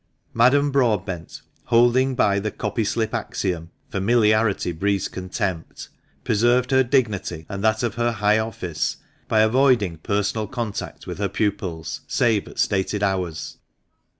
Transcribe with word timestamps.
Madame 0.33 0.71
Broadbent, 0.71 1.43
holding 1.65 2.15
by 2.15 2.39
the 2.39 2.49
copy 2.49 2.83
slip 2.83 3.13
axiom, 3.13 3.69
"Familiarity 3.91 4.71
breeds 4.71 5.07
contempt," 5.07 5.89
preserved 6.23 6.71
her 6.71 6.81
dignity 6.81 7.45
and 7.47 7.63
that 7.63 7.83
of 7.83 7.93
her 7.93 8.13
high 8.13 8.39
office 8.39 8.97
by 9.27 9.41
avoiding 9.41 9.97
personal 9.99 10.47
contact 10.47 11.05
with 11.05 11.19
her 11.19 11.29
pupils, 11.29 12.01
save 12.07 12.47
at 12.47 12.57
stated 12.57 13.03
hours. 13.03 13.59